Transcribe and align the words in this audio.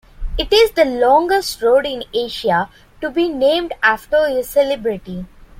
It 0.35 0.51
is 0.51 0.71
the 0.71 0.83
longest 0.83 1.61
road 1.61 1.85
in 1.85 2.03
Asia 2.11 2.71
to 3.01 3.11
be 3.11 3.29
named 3.29 3.73
after 3.83 4.17
a 4.25 4.41
celebrity. 4.41 5.27